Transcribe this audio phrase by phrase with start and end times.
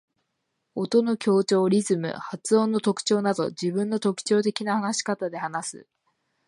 [0.73, 5.87] 音の強調、リズム、発音の特徴など自分の特徴的な話し方で話す。